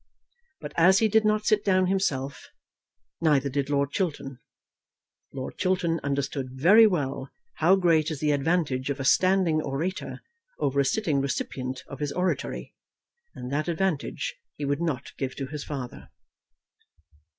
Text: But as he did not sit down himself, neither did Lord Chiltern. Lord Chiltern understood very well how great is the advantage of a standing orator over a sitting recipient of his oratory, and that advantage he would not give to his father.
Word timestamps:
But 0.61 0.73
as 0.77 0.97
he 0.97 1.07
did 1.07 1.25
not 1.25 1.45
sit 1.45 1.63
down 1.63 1.85
himself, 1.85 2.49
neither 3.21 3.49
did 3.49 3.69
Lord 3.69 3.91
Chiltern. 3.91 4.39
Lord 5.31 5.59
Chiltern 5.59 5.99
understood 6.01 6.47
very 6.53 6.87
well 6.87 7.29
how 7.57 7.75
great 7.75 8.09
is 8.09 8.19
the 8.19 8.31
advantage 8.31 8.89
of 8.89 8.99
a 8.99 9.05
standing 9.05 9.61
orator 9.61 10.23
over 10.57 10.79
a 10.79 10.85
sitting 10.85 11.21
recipient 11.21 11.83
of 11.85 11.99
his 11.99 12.11
oratory, 12.13 12.73
and 13.35 13.51
that 13.51 13.67
advantage 13.67 14.33
he 14.55 14.65
would 14.65 14.81
not 14.81 15.15
give 15.17 15.35
to 15.35 15.45
his 15.45 15.63
father. 15.63 16.09